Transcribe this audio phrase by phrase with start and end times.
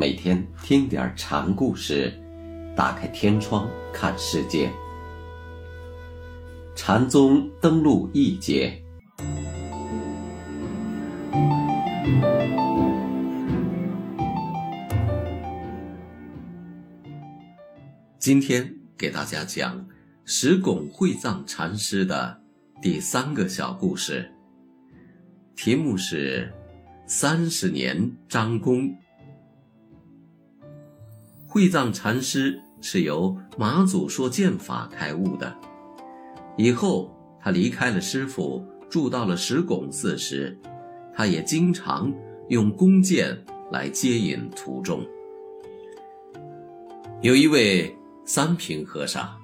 [0.00, 2.12] 每天听点禅故事，
[2.76, 4.70] 打开天窗看世界。
[6.76, 8.80] 禅宗登陆一节，
[18.20, 19.84] 今天给大家讲
[20.24, 22.40] 石拱会藏禅师的
[22.80, 24.30] 第三个小故事，
[25.56, 26.54] 题目是
[27.08, 28.96] “三十年张公”。
[31.48, 35.56] 会藏禅师是由马祖说剑法开悟的。
[36.58, 40.56] 以后他离开了师傅，住到了石拱寺时，
[41.14, 42.12] 他也经常
[42.48, 43.36] 用弓箭
[43.72, 45.04] 来接引途中。
[47.22, 49.34] 有一位三平和尚，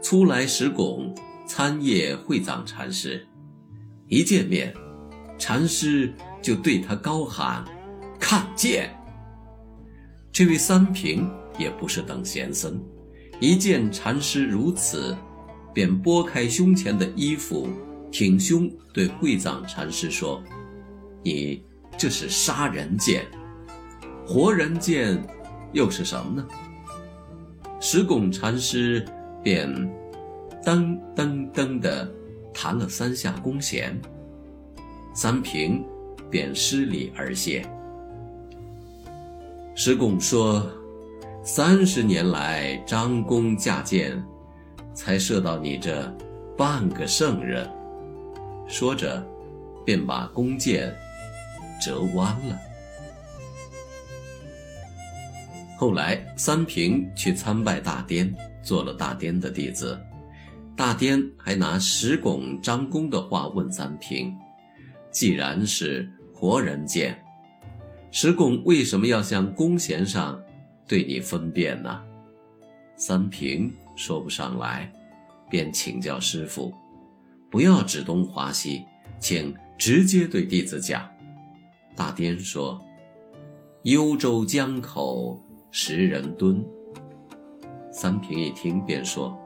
[0.00, 1.12] 初来石拱
[1.46, 3.26] 参谒会藏禅师，
[4.06, 4.72] 一见面，
[5.36, 7.64] 禅师就对他高喊
[8.20, 8.88] ：“看剑！”
[10.34, 12.82] 这位三平也不是等闲僧，
[13.38, 15.16] 一见禅师如此，
[15.72, 17.68] 便拨开胸前的衣服，
[18.10, 20.42] 挺胸对会藏禅师说
[21.22, 21.62] ：“你
[21.96, 23.24] 这是杀人剑，
[24.26, 25.24] 活人剑
[25.72, 26.44] 又是什么呢？”
[27.78, 29.06] 石拱禅师
[29.40, 29.72] 便
[30.64, 32.12] 噔噔噔地
[32.52, 33.96] 弹了三下弓弦，
[35.14, 35.84] 三平
[36.28, 37.64] 便施礼而谢。
[39.76, 40.64] 石拱说
[41.42, 44.24] ：“三十年来，张弓架箭，
[44.94, 46.08] 才射到你这
[46.56, 47.68] 半个圣人。”
[48.68, 49.26] 说着，
[49.84, 50.94] 便把弓箭
[51.84, 52.56] 折弯了。
[55.76, 58.32] 后来，三平去参拜大颠，
[58.62, 60.00] 做了大颠的弟子。
[60.76, 64.32] 大颠还拿石拱张弓的话问三平
[65.10, 67.20] ：“既然是活人剑。”
[68.16, 70.40] 石拱为什么要向弓弦上
[70.86, 72.00] 对你分辨呢？
[72.94, 74.88] 三平说不上来，
[75.50, 76.72] 便请教师傅，
[77.50, 78.84] 不要指东划西，
[79.18, 81.10] 请直接对弟子讲。
[81.96, 82.80] 大颠说
[83.82, 85.42] ：“幽州江口
[85.72, 86.64] 石人蹲。”
[87.90, 89.36] 三平一听便说：“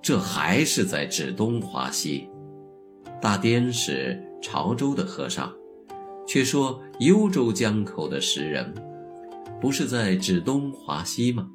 [0.00, 2.30] 这还是在指东划西。”
[3.20, 5.52] 大颠是潮州的和尚。
[6.26, 8.72] 却说幽州江口的石人，
[9.60, 11.48] 不是在指东划西吗？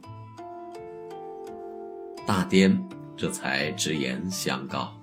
[2.25, 2.79] 大颠
[3.17, 4.93] 这才直言相告：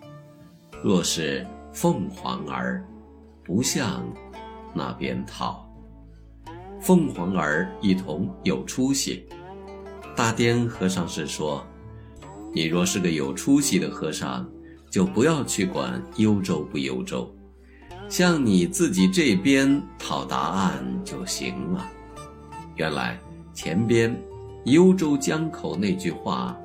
[0.83, 2.87] 若是凤凰儿，
[3.45, 4.07] 不向
[4.73, 5.63] 那边套。
[6.81, 9.27] 凤凰儿一同有出息。
[10.15, 11.67] 大颠和尚是说：
[12.55, 14.49] 你若是个有出息的和尚，
[14.89, 17.36] 就不要去管幽州不幽州。
[18.09, 21.87] 向你自己这边讨答案就行了。
[22.77, 23.19] 原来
[23.53, 24.15] 前边
[24.65, 26.57] 幽州江口那句话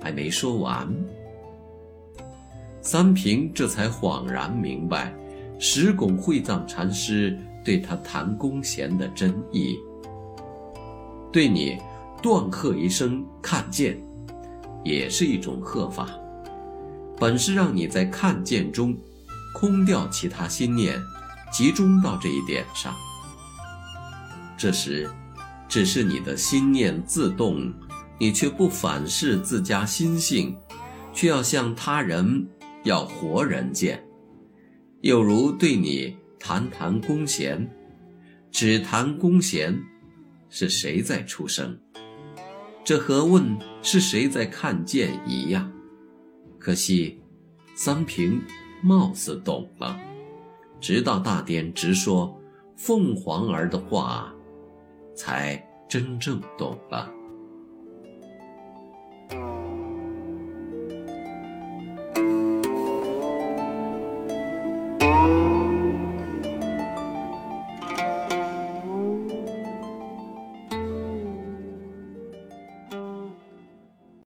[0.00, 0.88] 还没说完，
[2.80, 5.12] 三平这才恍然明白
[5.58, 9.78] 石拱会藏禅师对他弹弓弦的真意。
[11.32, 11.78] 对你
[12.22, 13.96] 断喝一声“看见”，
[14.82, 16.08] 也是一种喝法，
[17.18, 18.96] 本是让你在看见中。
[19.52, 21.02] 空掉其他心念，
[21.52, 22.94] 集中到这一点上。
[24.56, 25.10] 这时，
[25.68, 27.72] 只是你的心念自动，
[28.18, 30.56] 你却不反视自家心性，
[31.12, 32.46] 却要向他人
[32.84, 34.04] 要活人见。
[35.00, 37.70] 有如对你弹弹弓弦，
[38.50, 39.80] 只弹弓弦，
[40.50, 41.78] 是谁在出声？
[42.84, 45.70] 这和问是谁在看见一样。
[46.58, 47.18] 可惜，
[47.74, 48.40] 三平。
[48.82, 49.98] 貌似懂了，
[50.80, 52.34] 直到大颠直说
[52.76, 54.34] 凤凰儿的话，
[55.14, 57.10] 才真正懂了。